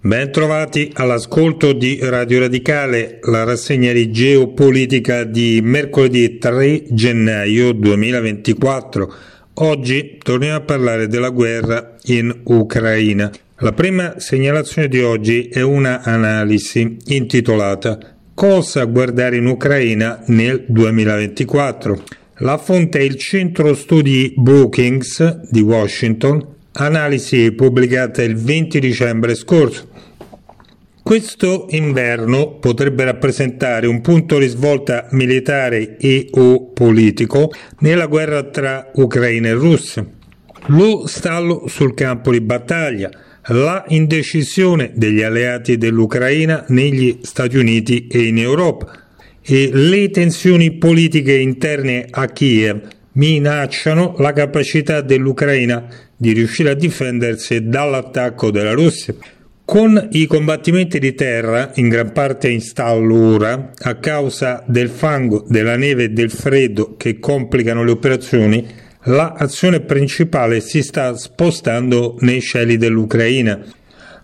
[0.00, 9.14] Ben trovati all'ascolto di Radio Radicale, la rassegna di geopolitica di mercoledì 3 gennaio 2024.
[9.54, 13.30] Oggi torniamo a parlare della guerra in Ucraina.
[13.58, 17.98] La prima segnalazione di oggi è una analisi intitolata
[18.34, 22.02] Cosa guardare in Ucraina nel 2024.
[22.40, 29.88] La fonte è il centro studi Brookings di Washington analisi pubblicata il 20 dicembre scorso.
[31.02, 38.90] Questo inverno potrebbe rappresentare un punto di svolta militare e o politico nella guerra tra
[38.94, 40.04] Ucraina e Russia.
[40.66, 43.08] Lo stallo sul campo di battaglia,
[43.46, 48.90] la indecisione degli alleati dell'Ucraina negli Stati Uniti e in Europa
[49.40, 57.68] e le tensioni politiche interne a Kiev minacciano la capacità dell'Ucraina di riuscire a difendersi
[57.68, 59.14] dall'attacco della Russia.
[59.64, 65.44] Con i combattimenti di terra, in gran parte in stallo ora, a causa del fango,
[65.48, 68.64] della neve e del freddo che complicano le operazioni,
[69.04, 73.60] l'azione principale si sta spostando nei cieli dell'Ucraina.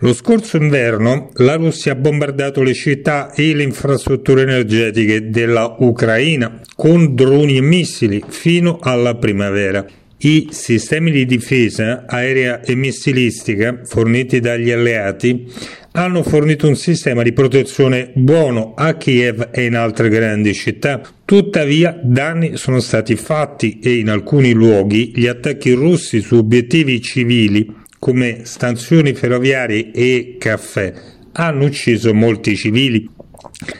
[0.00, 6.60] Lo scorso inverno la Russia ha bombardato le città e le infrastrutture energetiche della Ucraina
[6.74, 9.86] con droni e missili fino alla primavera.
[10.18, 15.50] I sistemi di difesa aerea e missilistica forniti dagli alleati
[15.92, 21.00] hanno fornito un sistema di protezione buono a Kiev e in altre grandi città.
[21.24, 27.84] Tuttavia danni sono stati fatti e in alcuni luoghi gli attacchi russi su obiettivi civili
[28.06, 30.92] come stanzioni ferroviarie e caffè
[31.32, 33.10] hanno ucciso molti civili.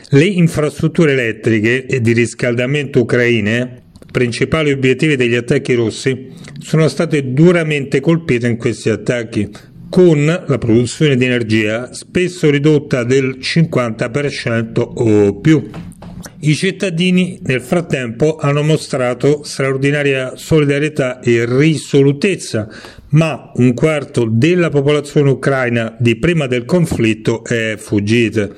[0.09, 6.27] Le infrastrutture elettriche e di riscaldamento ucraine principali obiettivi degli attacchi russi
[6.59, 9.49] sono state duramente colpite in questi attacchi,
[9.89, 15.69] con la produzione di energia spesso ridotta del 50% o più.
[16.39, 22.69] I cittadini nel frattempo hanno mostrato straordinaria solidarietà e risolutezza,
[23.09, 28.49] ma un quarto della popolazione ucraina di prima del conflitto è fuggita.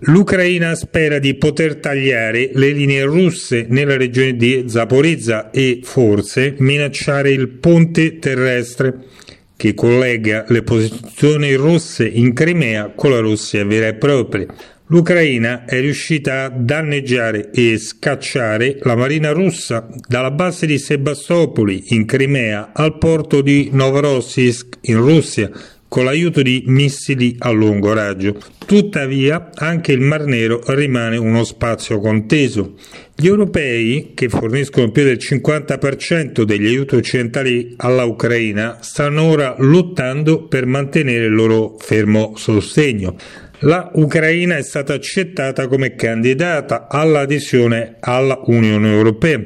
[0.00, 7.30] L'Ucraina spera di poter tagliare le linee russe nella regione di Zaporizza e forse minacciare
[7.30, 8.94] il ponte terrestre
[9.56, 14.46] che collega le posizioni russe in Crimea con la Russia vera e propria.
[14.88, 22.04] L'Ucraina è riuscita a danneggiare e scacciare la marina russa dalla base di Sebastopoli in
[22.04, 25.50] Crimea al porto di Novorossiysk in Russia
[25.88, 28.38] con l'aiuto di missili a lungo raggio.
[28.64, 32.74] Tuttavia, anche il Mar Nero rimane uno spazio conteso.
[33.14, 40.46] Gli europei, che forniscono più del 50% degli aiuti occidentali alla Ucraina, stanno ora lottando
[40.46, 43.16] per mantenere il loro fermo sostegno.
[43.60, 49.40] La Ucraina è stata accettata come candidata all'adesione alla Unione Europea.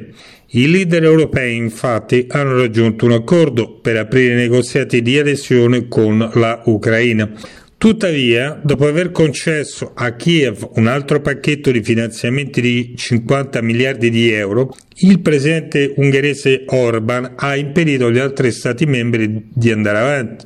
[0.53, 6.61] I leader europei infatti hanno raggiunto un accordo per aprire negoziati di adesione con la
[6.65, 7.31] Ucraina.
[7.77, 14.29] Tuttavia, dopo aver concesso a Kiev un altro pacchetto di finanziamenti di 50 miliardi di
[14.29, 20.45] euro, il presidente ungherese Orban ha impedito agli altri Stati membri di andare avanti.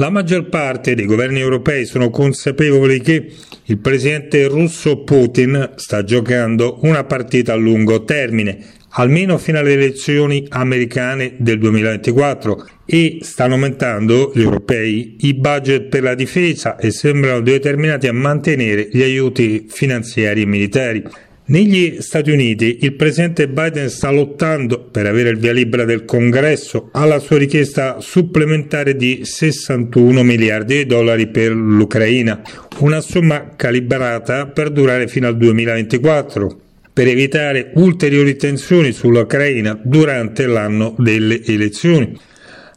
[0.00, 3.32] La maggior parte dei governi europei sono consapevoli che
[3.64, 10.46] il presidente russo Putin sta giocando una partita a lungo termine almeno fino alle elezioni
[10.48, 17.42] americane del 2024 e stanno aumentando gli europei i budget per la difesa e sembrano
[17.42, 21.04] determinati a mantenere gli aiuti finanziari e militari.
[21.50, 26.90] Negli Stati Uniti il presidente Biden sta lottando per avere il via libera del Congresso
[26.92, 32.40] alla sua richiesta supplementare di 61 miliardi di dollari per l'Ucraina,
[32.78, 36.60] una somma calibrata per durare fino al 2024
[36.92, 42.16] per evitare ulteriori tensioni sull'Ucraina durante l'anno delle elezioni.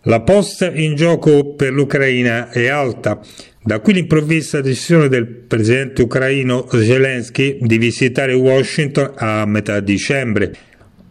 [0.05, 3.21] La posta in gioco per l'Ucraina è alta,
[3.63, 10.53] da qui l'improvvisa decisione del presidente ucraino Zelensky di visitare Washington a metà dicembre.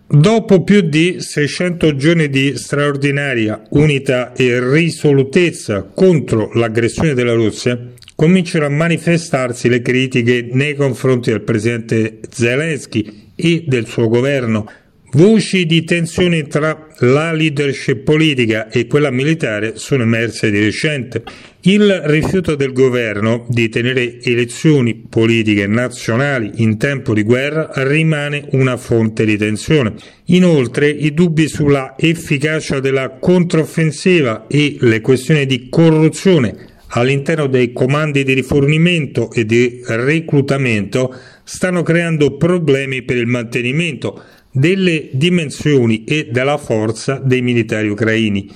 [0.06, 7.78] Dopo più di 600 giorni di straordinaria unità e risolutezza contro l'aggressione della Russia,
[8.14, 14.70] cominciano a manifestarsi le critiche nei confronti del presidente Zelensky e del suo governo.
[15.14, 21.22] Voci di tensione tra la leadership politica e quella militare sono emerse di recente.
[21.64, 28.78] Il rifiuto del governo di tenere elezioni politiche nazionali in tempo di guerra rimane una
[28.78, 29.96] fonte di tensione.
[30.26, 38.24] Inoltre i dubbi sulla efficacia della controffensiva e le questioni di corruzione all'interno dei comandi
[38.24, 46.58] di rifornimento e di reclutamento stanno creando problemi per il mantenimento delle dimensioni e della
[46.58, 48.50] forza dei militari ucraini.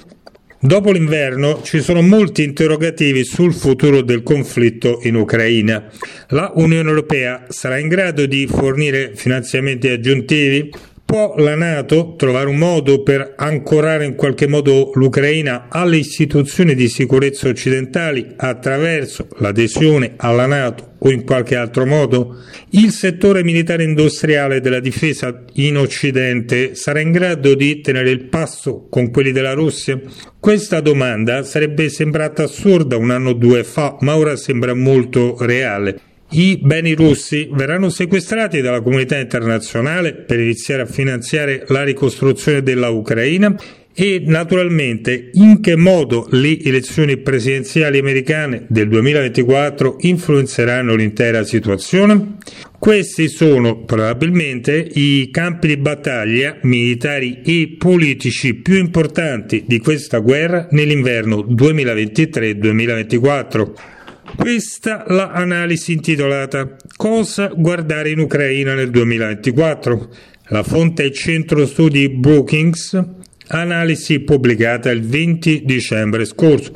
[0.59, 5.89] Dopo l'inverno ci sono molti interrogativi sul futuro del conflitto in Ucraina.
[6.29, 10.71] La Unione Europea sarà in grado di fornire finanziamenti aggiuntivi?
[11.07, 16.89] Può la Nato trovare un modo per ancorare in qualche modo l'Ucraina alle istituzioni di
[16.89, 22.39] sicurezza occidentali attraverso l'adesione alla Nato o in qualche altro modo?
[22.71, 28.89] Il settore militare industriale della difesa in Occidente sarà in grado di tenere il passo
[28.91, 30.01] con quelli della Russia?
[30.41, 36.06] Questa domanda sarebbe sembrata assurda un anno o due fa, ma ora sembra molto reale.
[36.31, 42.89] I beni russi verranno sequestrati dalla comunità internazionale per iniziare a finanziare la ricostruzione della
[42.89, 43.55] Ucraina
[43.99, 52.35] e naturalmente in che modo le elezioni presidenziali americane del 2024 influenzeranno l'intera situazione?
[52.79, 60.69] Questi sono probabilmente i campi di battaglia militari e politici più importanti di questa guerra
[60.73, 63.95] nell'inverno 2023-2024.
[64.35, 70.09] Questa l'analisi intitolata Cosa guardare in Ucraina nel 2024.
[70.49, 73.01] La fonte è centro studi Brookings,
[73.49, 76.73] analisi pubblicata il 20 dicembre scorso.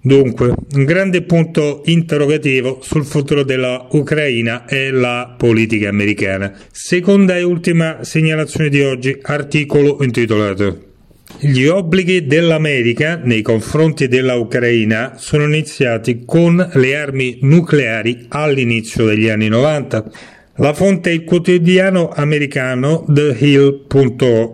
[0.00, 6.56] Dunque, un grande punto interrogativo sul futuro della Ucraina è la politica americana.
[6.70, 10.92] Seconda e ultima segnalazione di oggi, articolo intitolato
[11.38, 19.28] gli obblighi dell'America nei confronti della Ucraina sono iniziati con le armi nucleari all'inizio degli
[19.28, 20.10] anni 90.
[20.56, 24.44] La fonte è il quotidiano americano TheHill.com,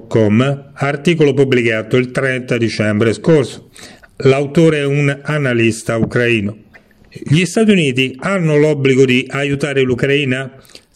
[0.74, 3.68] articolo pubblicato il 30 dicembre scorso.
[4.22, 6.56] L'autore è un analista ucraino.
[7.10, 10.50] Gli Stati Uniti hanno l'obbligo di aiutare l'Ucraina?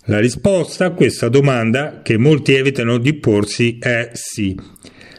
[0.06, 4.56] La risposta a questa domanda, che molti evitano di porsi, è sì.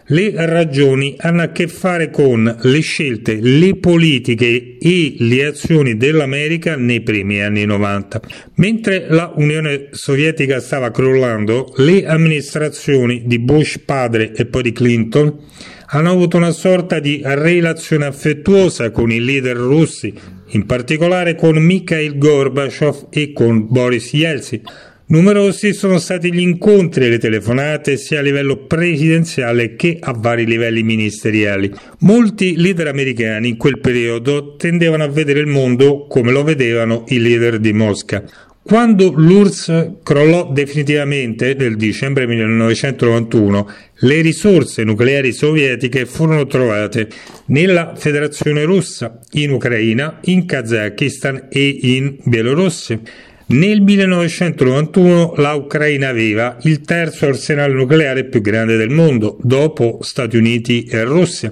[0.09, 6.75] Le ragioni hanno a che fare con le scelte, le politiche e le azioni dell'America
[6.75, 8.21] nei primi anni 90.
[8.57, 15.39] Mentre la Unione Sovietica stava crollando, le amministrazioni di Bush padre e poi di Clinton
[15.87, 20.13] hanno avuto una sorta di relazione affettuosa con i leader russi,
[20.49, 24.61] in particolare con Mikhail Gorbachev e con Boris Yeltsin
[25.07, 30.47] Numerosi sono stati gli incontri e le telefonate sia a livello presidenziale che a vari
[30.47, 31.71] livelli ministeriali.
[31.99, 37.19] Molti leader americani in quel periodo tendevano a vedere il mondo come lo vedevano i
[37.19, 38.23] leader di Mosca.
[38.63, 47.07] Quando l'URSS crollò definitivamente nel dicembre 1991, le risorse nucleari sovietiche furono trovate
[47.47, 52.99] nella Federazione russa, in Ucraina, in Kazakistan e in Bielorussia.
[53.47, 60.85] Nel 1991 l'Ucraina aveva il terzo arsenale nucleare più grande del mondo, dopo Stati Uniti
[60.85, 61.51] e Russia.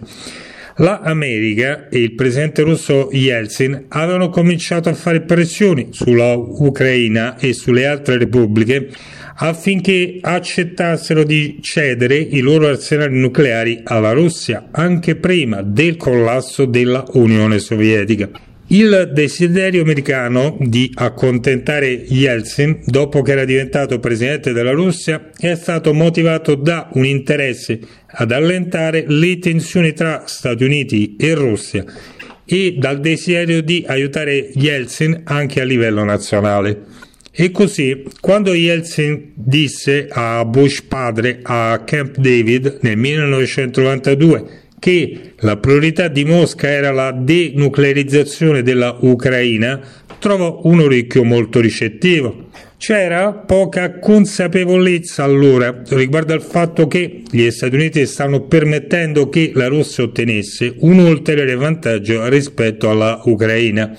[0.78, 7.54] La America e il presidente russo Yeltsin avevano cominciato a fare pressioni sulla Ucraina e
[7.54, 8.90] sulle altre repubbliche
[9.36, 17.04] affinché accettassero di cedere i loro arsenali nucleari alla Russia anche prima del collasso della
[17.12, 18.53] Unione Sovietica.
[18.74, 25.94] Il desiderio americano di accontentare Yeltsin dopo che era diventato presidente della Russia è stato
[25.94, 31.86] motivato da un interesse ad allentare le tensioni tra Stati Uniti e Russia
[32.46, 36.86] e dal desiderio di aiutare Yeltsin anche a livello nazionale.
[37.32, 45.56] E così, quando Yeltsin disse a Bush padre a Camp David nel 1992 che la
[45.56, 49.80] priorità di Mosca era la denuclearizzazione della Ucraina,
[50.20, 52.50] trovò un orecchio molto ricettivo.
[52.76, 59.68] C'era poca consapevolezza allora riguardo al fatto che gli Stati Uniti stanno permettendo che la
[59.68, 63.96] Russia ottenesse un ulteriore vantaggio rispetto alla Ucraina.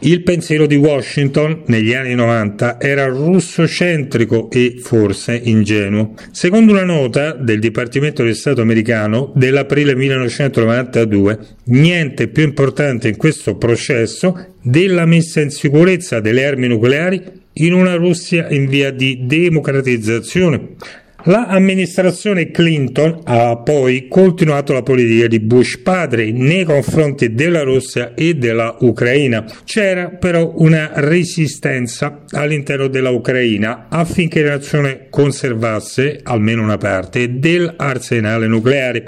[0.00, 6.14] Il pensiero di Washington negli anni 90 era russocentrico e forse ingenuo.
[6.30, 13.56] Secondo una nota del Dipartimento di Stato americano dell'aprile 1992, niente più importante in questo
[13.56, 17.20] processo della messa in sicurezza delle armi nucleari
[17.54, 20.76] in una Russia in via di democratizzazione.
[21.24, 28.34] L'amministrazione Clinton ha poi continuato la politica di Bush padre nei confronti della Russia e
[28.34, 29.44] della Ucraina.
[29.64, 38.46] C'era però una resistenza all'interno della Ucraina affinché la nazione conservasse almeno una parte dell'arsenale
[38.46, 39.04] nucleare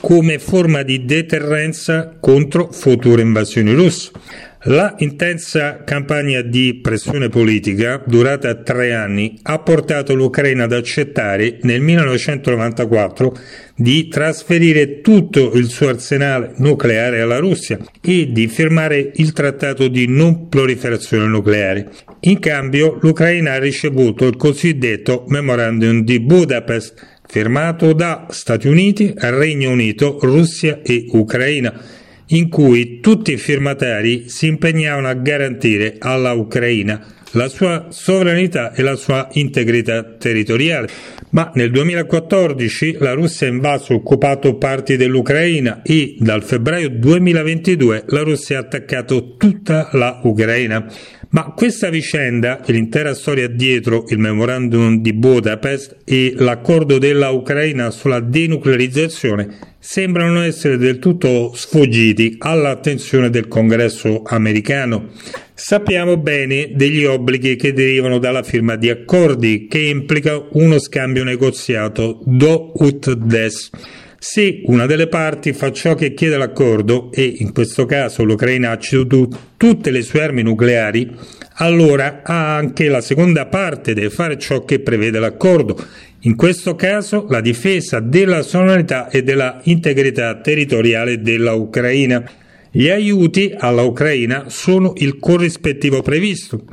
[0.00, 4.12] come forma di deterrenza contro future invasioni russe.
[4.62, 11.80] La intensa campagna di pressione politica, durata tre anni, ha portato l'Ucraina ad accettare nel
[11.80, 13.38] 1994
[13.76, 20.08] di trasferire tutto il suo arsenale nucleare alla Russia e di firmare il trattato di
[20.08, 21.92] non proliferazione nucleare.
[22.22, 29.70] In cambio, l'Ucraina ha ricevuto il cosiddetto Memorandum di Budapest, firmato da Stati Uniti, Regno
[29.70, 31.80] Unito, Russia e Ucraina
[32.28, 38.82] in cui tutti i firmatari si impegnavano a garantire alla Ucraina la sua sovranità e
[38.82, 40.88] la sua integrità territoriale.
[41.30, 48.04] Ma nel 2014 la Russia ha invaso e occupato parti dell'Ucraina e dal febbraio 2022
[48.08, 50.86] la Russia ha attaccato tutta la Ucraina.
[51.30, 57.90] Ma questa vicenda e l'intera storia dietro il memorandum di Budapest e l'accordo della Ucraina
[57.90, 65.10] sulla denuclearizzazione sembrano essere del tutto sfuggiti all'attenzione del Congresso americano.
[65.60, 72.20] Sappiamo bene degli obblighi che derivano dalla firma di accordi che implica uno scambio negoziato
[72.24, 73.68] do ut des
[74.20, 78.78] se una delle parti fa ciò che chiede l'accordo, e in questo caso l'Ucraina ha
[78.78, 81.10] ceduto tutte le sue armi nucleari,
[81.54, 85.76] allora anche la seconda parte deve fare ciò che prevede l'accordo.
[86.20, 92.46] In questo caso la difesa della sovranità e della integrità territoriale della Ucraina.
[92.70, 96.64] Gli aiuti alla Ucraina sono il corrispettivo previsto.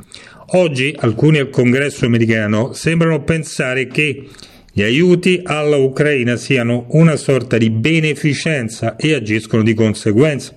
[0.48, 4.28] Oggi alcuni al Congresso americano sembrano pensare che
[4.72, 10.52] gli aiuti alla Ucraina siano una sorta di beneficenza e agiscono di conseguenza.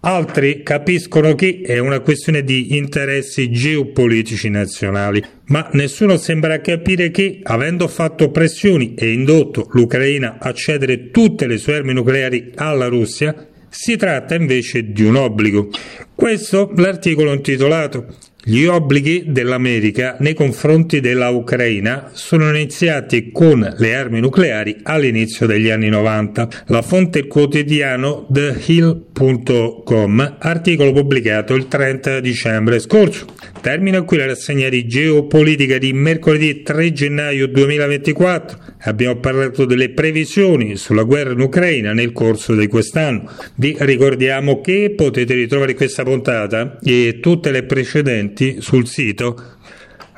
[0.00, 7.40] Altri capiscono che è una questione di interessi geopolitici nazionali, ma nessuno sembra capire che,
[7.42, 13.48] avendo fatto pressioni e indotto l'Ucraina a cedere tutte le sue armi nucleari alla Russia,
[13.68, 15.68] si tratta invece di un obbligo.
[16.14, 18.06] Questo l'articolo intitolato
[18.48, 25.68] gli obblighi dell'America nei confronti della Ucraina sono iniziati con le armi nucleari all'inizio degli
[25.68, 26.48] anni 90.
[26.68, 33.26] La fonte quotidiano TheHill.com, articolo pubblicato il 30 dicembre scorso.
[33.60, 38.58] Termina qui la rassegna di geopolitica di mercoledì 3 gennaio 2024.
[38.82, 43.30] Abbiamo parlato delle previsioni sulla guerra in Ucraina nel corso di quest'anno.
[43.56, 49.56] Vi ricordiamo che potete ritrovare questa puntata e tutte le precedenti sul sito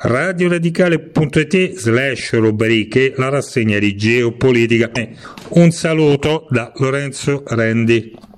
[0.03, 4.91] radioradicale.it slash rubriche la rassegna di geopolitica.
[5.49, 8.29] Un saluto da Lorenzo Rendi.